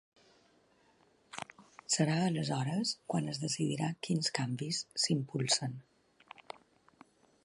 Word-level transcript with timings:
Serà 1.95 2.15
aleshores 2.29 2.95
quan 3.13 3.29
es 3.35 3.41
decidirà 3.43 3.89
quins 4.07 4.31
canvis 4.39 4.83
s’impulsen. 5.05 5.77